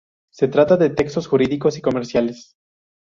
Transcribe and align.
Se 0.31 0.47
trata 0.47 0.77
de 0.77 0.89
textos 0.89 1.27
jurídicos 1.27 1.77
y 1.77 1.81
comerciales. 1.83 2.55